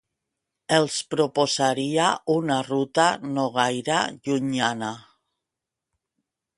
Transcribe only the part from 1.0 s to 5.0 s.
proposaria una ruta no gaire llunyana